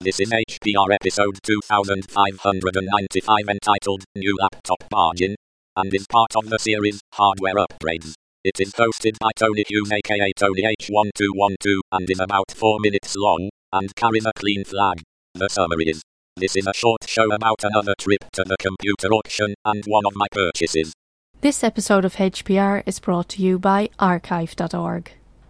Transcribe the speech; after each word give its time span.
This 0.00 0.20
is 0.20 0.30
HPR 0.30 0.94
episode 0.94 1.40
2595 1.42 3.48
entitled 3.48 4.04
New 4.14 4.36
Laptop 4.40 4.84
Bargain 4.88 5.34
and 5.74 5.92
is 5.92 6.06
part 6.06 6.36
of 6.36 6.48
the 6.48 6.60
series 6.60 7.00
Hardware 7.14 7.56
Upgrades. 7.56 8.12
It 8.44 8.60
is 8.60 8.70
hosted 8.74 9.18
by 9.18 9.30
Tony 9.34 9.64
Hughes 9.68 9.90
aka 9.90 10.30
Tony 10.36 10.62
H1212 10.62 11.80
and 11.90 12.08
is 12.08 12.20
about 12.20 12.52
4 12.54 12.78
minutes 12.78 13.16
long 13.16 13.50
and 13.72 13.92
carries 13.96 14.24
a 14.24 14.30
clean 14.36 14.62
flag. 14.62 15.02
The 15.34 15.48
summary 15.48 15.88
is 15.88 16.00
This 16.36 16.54
is 16.54 16.68
a 16.68 16.74
short 16.74 17.08
show 17.08 17.32
about 17.32 17.64
another 17.64 17.94
trip 17.98 18.24
to 18.34 18.44
the 18.44 18.56
computer 18.60 19.12
auction 19.12 19.56
and 19.64 19.82
one 19.86 20.06
of 20.06 20.14
my 20.14 20.28
purchases. 20.30 20.92
This 21.40 21.64
episode 21.64 22.04
of 22.04 22.14
HPR 22.14 22.84
is 22.86 23.00
brought 23.00 23.30
to 23.30 23.42
you 23.42 23.58
by 23.58 23.90
archive.org. 23.98 25.10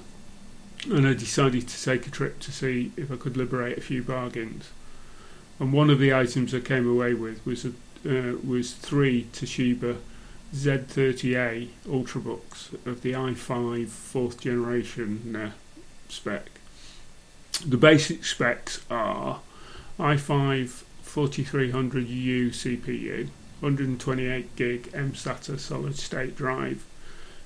and 0.89 1.07
I 1.07 1.13
decided 1.13 1.67
to 1.67 1.83
take 1.83 2.07
a 2.07 2.11
trip 2.11 2.39
to 2.41 2.51
see 2.51 2.91
if 2.97 3.11
I 3.11 3.15
could 3.15 3.37
liberate 3.37 3.77
a 3.77 3.81
few 3.81 4.03
bargains. 4.03 4.69
And 5.59 5.71
one 5.71 5.89
of 5.89 5.99
the 5.99 6.13
items 6.13 6.53
I 6.53 6.59
came 6.59 6.89
away 6.89 7.13
with 7.13 7.45
was 7.45 7.65
a, 7.65 7.69
uh, 8.05 8.35
was 8.45 8.73
three 8.73 9.27
Toshiba 9.33 9.97
Z30A 10.53 11.69
Ultrabooks 11.87 12.73
of 12.85 13.01
the 13.01 13.13
i5 13.13 13.87
fourth 13.87 14.39
generation 14.39 15.35
uh, 15.35 15.51
spec. 16.09 16.49
The 17.65 17.77
basic 17.77 18.25
specs 18.25 18.83
are 18.89 19.39
i5 19.99 20.83
4300U 21.03 22.49
CPU, 22.49 23.27
128 23.59 24.55
gig 24.55 24.91
mSATA 24.91 25.59
solid 25.59 25.95
state 25.95 26.35
drive, 26.35 26.83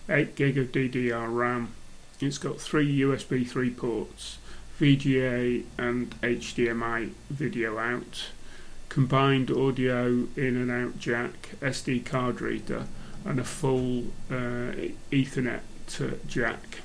8 0.10 0.36
gig 0.36 0.58
of 0.58 0.72
DDR 0.72 1.34
RAM, 1.34 1.74
it's 2.20 2.38
got 2.38 2.60
three 2.60 3.00
USB 3.00 3.48
3 3.48 3.70
ports, 3.72 4.38
VGA 4.80 5.64
and 5.78 6.20
HDMI 6.22 7.12
video 7.30 7.78
out, 7.78 8.30
combined 8.90 9.52
audio 9.52 10.28
in 10.36 10.56
and 10.56 10.72
out 10.72 11.00
jack, 11.00 11.56
SD 11.62 12.06
card 12.06 12.42
reader, 12.42 12.88
and 13.26 13.40
a 13.40 13.44
full 13.44 14.06
uh, 14.32 14.74
Ethernet 15.12 15.62
jack. 16.28 16.80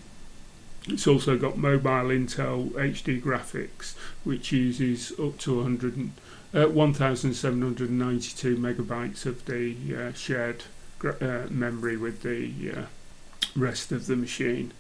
It's 0.89 1.07
also 1.07 1.39
got 1.39 1.57
mobile 1.57 2.09
Intel 2.09 2.71
HD 2.73 3.23
graphics, 3.23 3.95
which 4.25 4.51
uses 4.51 5.13
up 5.19 5.39
to 5.39 5.59
100, 5.59 6.11
uh, 6.55 6.67
1,792 6.69 8.57
megabytes 8.57 9.25
of 9.25 9.45
the 9.47 9.77
uh, 9.97 10.13
shared 10.13 10.65
uh, 11.05 11.47
memory 11.51 11.97
with 11.97 12.23
the 12.23 12.73
uh, 12.77 12.85
rest 13.55 13.93
of 13.93 14.07
the 14.07 14.17
machine. 14.17 14.73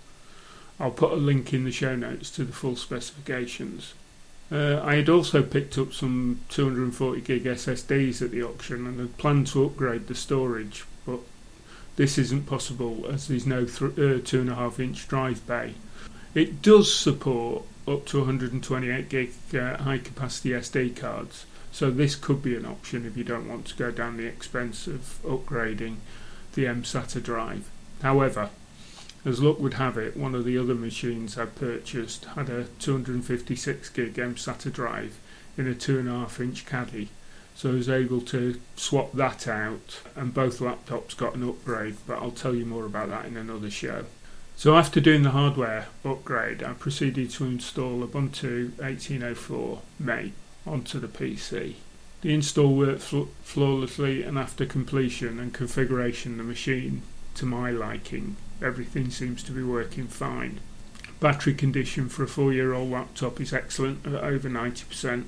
I'll 0.82 0.90
put 0.90 1.12
a 1.12 1.16
link 1.16 1.54
in 1.54 1.62
the 1.62 1.70
show 1.70 1.94
notes 1.94 2.28
to 2.32 2.44
the 2.44 2.52
full 2.52 2.74
specifications. 2.74 3.94
Uh, 4.50 4.82
I 4.82 4.96
had 4.96 5.08
also 5.08 5.40
picked 5.40 5.78
up 5.78 5.92
some 5.92 6.40
240 6.48 7.20
gig 7.20 7.44
SSDs 7.44 8.20
at 8.20 8.32
the 8.32 8.42
auction 8.42 8.88
and 8.88 8.98
had 8.98 9.16
planned 9.16 9.46
to 9.48 9.64
upgrade 9.64 10.08
the 10.08 10.16
storage, 10.16 10.84
but 11.06 11.20
this 11.94 12.18
isn't 12.18 12.46
possible 12.46 13.06
as 13.08 13.28
there's 13.28 13.46
no 13.46 13.64
th- 13.64 13.92
uh, 13.92 14.18
2.5 14.18 14.80
inch 14.80 15.06
drive 15.06 15.46
bay. 15.46 15.74
It 16.34 16.62
does 16.62 16.92
support 16.92 17.62
up 17.86 18.04
to 18.06 18.18
128 18.18 19.08
gig 19.08 19.32
uh, 19.54 19.76
high 19.76 19.98
capacity 19.98 20.50
SD 20.50 20.96
cards, 20.96 21.46
so 21.70 21.92
this 21.92 22.16
could 22.16 22.42
be 22.42 22.56
an 22.56 22.66
option 22.66 23.06
if 23.06 23.16
you 23.16 23.22
don't 23.22 23.48
want 23.48 23.66
to 23.66 23.76
go 23.76 23.92
down 23.92 24.16
the 24.16 24.26
expense 24.26 24.88
of 24.88 25.20
upgrading 25.22 25.98
the 26.54 26.64
mSATA 26.64 27.22
drive. 27.22 27.70
However, 28.02 28.50
as 29.24 29.40
luck 29.40 29.58
would 29.60 29.74
have 29.74 29.96
it, 29.96 30.16
one 30.16 30.34
of 30.34 30.44
the 30.44 30.58
other 30.58 30.74
machines 30.74 31.38
I 31.38 31.46
purchased 31.46 32.24
had 32.24 32.48
a 32.48 32.64
256 32.80 33.88
gig 33.90 34.14
mSATA 34.14 34.72
drive 34.72 35.18
in 35.56 35.68
a 35.68 35.74
2.5 35.74 36.40
inch 36.40 36.66
caddy, 36.66 37.08
so 37.54 37.70
I 37.70 37.74
was 37.74 37.88
able 37.88 38.20
to 38.22 38.60
swap 38.76 39.12
that 39.12 39.46
out, 39.46 40.00
and 40.16 40.34
both 40.34 40.58
laptops 40.58 41.16
got 41.16 41.34
an 41.34 41.48
upgrade, 41.48 41.96
but 42.06 42.18
I'll 42.18 42.30
tell 42.30 42.54
you 42.54 42.64
more 42.64 42.86
about 42.86 43.10
that 43.10 43.26
in 43.26 43.36
another 43.36 43.70
show. 43.70 44.06
So, 44.56 44.76
after 44.76 45.00
doing 45.00 45.22
the 45.22 45.30
hardware 45.30 45.86
upgrade, 46.04 46.62
I 46.62 46.74
proceeded 46.74 47.30
to 47.30 47.44
install 47.44 48.06
Ubuntu 48.06 48.70
18.04 48.72 49.80
Mate 49.98 50.34
onto 50.66 51.00
the 51.00 51.08
PC. 51.08 51.74
The 52.20 52.34
install 52.34 52.76
worked 52.76 53.00
fl- 53.00 53.22
flawlessly, 53.42 54.22
and 54.22 54.38
after 54.38 54.64
completion 54.66 55.40
and 55.40 55.52
configuration, 55.52 56.36
the 56.36 56.44
machine, 56.44 57.02
to 57.36 57.46
my 57.46 57.70
liking, 57.70 58.36
everything 58.62 59.10
seems 59.10 59.42
to 59.44 59.52
be 59.52 59.62
working 59.62 60.06
fine. 60.06 60.60
Battery 61.20 61.54
condition 61.54 62.08
for 62.08 62.24
a 62.24 62.28
four 62.28 62.52
year 62.52 62.72
old 62.72 62.90
laptop 62.90 63.40
is 63.40 63.52
excellent 63.52 64.04
at 64.06 64.14
over 64.14 64.48
90%. 64.48 65.24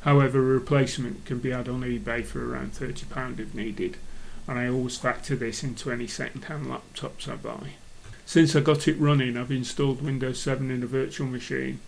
However, 0.00 0.38
a 0.38 0.42
replacement 0.42 1.24
can 1.24 1.38
be 1.38 1.50
had 1.50 1.68
on 1.68 1.82
eBay 1.82 2.24
for 2.24 2.48
around 2.48 2.72
£30 2.72 3.40
if 3.40 3.54
needed, 3.54 3.96
and 4.46 4.58
I 4.58 4.68
always 4.68 4.96
factor 4.96 5.36
this 5.36 5.62
into 5.62 5.90
any 5.90 6.06
second 6.06 6.44
hand 6.44 6.66
laptops 6.66 7.28
I 7.28 7.36
buy. 7.36 7.72
Since 8.24 8.54
I 8.54 8.60
got 8.60 8.86
it 8.86 8.98
running, 8.98 9.36
I've 9.36 9.50
installed 9.50 10.02
Windows 10.02 10.40
7 10.40 10.70
in 10.70 10.82
a 10.82 10.86
virtual 10.86 11.26
machine, 11.26 11.80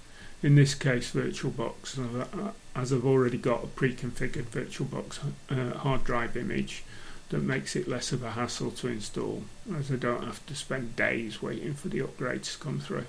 in 0.43 0.55
this 0.55 0.75
case 0.75 1.13
VirtualBox, 1.13 2.53
as 2.75 2.93
I've 2.93 3.07
already 3.07 3.39
got 3.39 3.65
a 3.65 3.69
pre 3.69 3.95
configured 3.95 4.47
VirtualBox 4.47 5.19
uh, 5.51 5.79
hard 5.79 6.05
drive 6.05 6.37
image 6.37 6.83
that 7.31 7.43
makes 7.43 7.77
it 7.77 7.89
less 7.89 8.13
of 8.13 8.23
a 8.23 8.33
hassle 8.33 8.73
to 8.73 8.89
install 8.89 9.43
as 9.77 9.91
I 9.91 9.97
don't 9.97 10.25
have 10.25 10.45
to 10.47 10.55
spend 10.55 10.97
days 10.97 11.41
waiting 11.41 11.75
for 11.75 11.89
the 11.89 12.01
upgrades 12.01 12.53
to 12.53 12.59
come 12.59 12.81
through. 12.81 13.07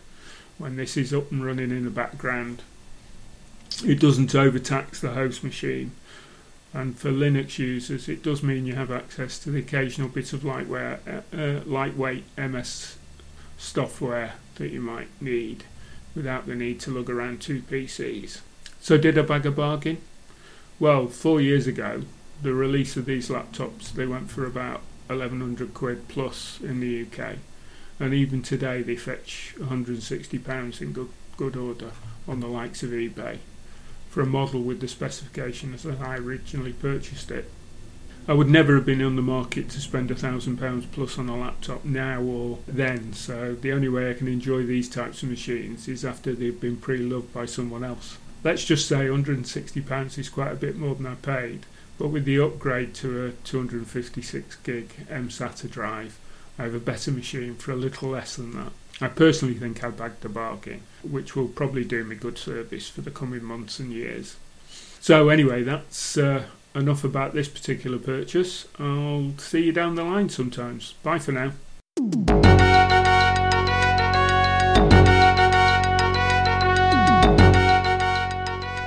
When 0.57 0.75
this 0.75 0.95
is 0.95 1.13
up 1.13 1.31
and 1.31 1.43
running 1.43 1.71
in 1.71 1.83
the 1.83 1.89
background, 1.89 2.61
it 3.83 3.99
doesn't 3.99 4.35
overtax 4.35 5.01
the 5.01 5.11
host 5.11 5.43
machine. 5.43 5.91
And 6.73 6.97
for 6.97 7.11
Linux 7.11 7.57
users, 7.57 8.07
it 8.07 8.23
does 8.23 8.43
mean 8.43 8.65
you 8.65 8.75
have 8.75 8.91
access 8.91 9.39
to 9.39 9.49
the 9.49 9.59
occasional 9.59 10.07
bit 10.07 10.33
of 10.33 10.41
lightware, 10.41 10.99
uh, 11.07 11.35
uh, 11.35 11.61
lightweight 11.65 12.23
MS 12.37 12.97
software 13.57 14.33
that 14.55 14.69
you 14.69 14.81
might 14.81 15.09
need 15.21 15.63
without 16.15 16.45
the 16.45 16.55
need 16.55 16.79
to 16.81 16.91
lug 16.91 17.09
around 17.09 17.41
two 17.41 17.61
PCs. 17.63 18.41
So, 18.79 18.97
did 18.97 19.17
I 19.17 19.23
bag 19.23 19.45
a 19.45 19.51
bargain? 19.51 19.97
Well, 20.79 21.07
four 21.07 21.41
years 21.41 21.67
ago, 21.67 22.03
the 22.41 22.53
release 22.53 22.97
of 22.97 23.05
these 23.05 23.29
laptops, 23.29 23.91
they 23.91 24.05
went 24.05 24.29
for 24.29 24.45
about 24.45 24.81
1100 25.07 25.73
quid 25.73 26.07
plus 26.07 26.59
in 26.61 26.79
the 26.79 27.03
UK, 27.03 27.35
and 27.99 28.13
even 28.13 28.41
today 28.41 28.81
they 28.81 28.95
fetch 28.95 29.53
160 29.57 30.37
pounds 30.39 30.81
in 30.81 30.93
good 30.93 31.09
good 31.37 31.55
order 31.55 31.91
on 32.27 32.39
the 32.39 32.47
likes 32.47 32.83
of 32.83 32.91
eBay 32.91 33.39
for 34.09 34.21
a 34.21 34.25
model 34.25 34.61
with 34.61 34.81
the 34.81 34.87
specifications 34.87 35.85
as 35.85 35.99
I 35.99 36.17
originally 36.17 36.73
purchased 36.73 37.31
it. 37.31 37.49
I 38.27 38.33
would 38.33 38.49
never 38.49 38.75
have 38.75 38.85
been 38.85 39.01
on 39.01 39.15
the 39.15 39.21
market 39.21 39.69
to 39.69 39.79
spend 39.79 40.11
a 40.11 40.15
thousand 40.15 40.57
pounds 40.57 40.85
plus 40.85 41.17
on 41.17 41.29
a 41.29 41.35
laptop 41.35 41.83
now 41.83 42.21
or 42.21 42.59
then. 42.67 43.13
So 43.13 43.55
the 43.55 43.71
only 43.71 43.89
way 43.89 44.11
I 44.11 44.13
can 44.13 44.27
enjoy 44.27 44.63
these 44.65 44.89
types 44.89 45.23
of 45.23 45.29
machines 45.29 45.87
is 45.87 46.05
after 46.05 46.33
they've 46.33 46.59
been 46.59 46.77
pre-loved 46.77 47.33
by 47.33 47.45
someone 47.45 47.83
else. 47.83 48.17
Let's 48.43 48.65
just 48.65 48.87
say 48.87 49.09
160 49.09 49.81
pounds 49.81 50.17
is 50.17 50.29
quite 50.29 50.51
a 50.51 50.55
bit 50.55 50.75
more 50.75 50.93
than 50.93 51.07
I 51.07 51.15
paid, 51.15 51.65
but 52.01 52.09
with 52.09 52.25
the 52.25 52.39
upgrade 52.39 52.95
to 52.95 53.25
a 53.25 53.31
256 53.31 54.55
gig 54.63 54.89
mSATA 55.07 55.69
drive, 55.69 56.17
I 56.57 56.63
have 56.63 56.73
a 56.73 56.79
better 56.79 57.11
machine 57.11 57.53
for 57.53 57.73
a 57.73 57.75
little 57.75 58.09
less 58.09 58.37
than 58.37 58.53
that. 58.55 58.71
I 58.99 59.07
personally 59.07 59.53
think 59.53 59.83
I 59.83 59.89
bagged 59.91 60.21
the 60.21 60.29
bargain, 60.29 60.81
which 61.03 61.35
will 61.35 61.47
probably 61.47 61.83
do 61.83 62.03
me 62.03 62.15
good 62.15 62.39
service 62.39 62.89
for 62.89 63.01
the 63.01 63.11
coming 63.11 63.43
months 63.43 63.77
and 63.77 63.91
years. 63.91 64.37
So 64.99 65.29
anyway, 65.29 65.61
that's 65.61 66.17
uh, 66.17 66.45
enough 66.73 67.03
about 67.03 67.35
this 67.35 67.47
particular 67.47 67.99
purchase. 67.99 68.67
I'll 68.79 69.33
see 69.37 69.63
you 69.65 69.71
down 69.71 69.93
the 69.93 70.03
line 70.03 70.29
sometimes. 70.29 70.93
Bye 71.03 71.19
for 71.19 71.33
now. 71.33 72.60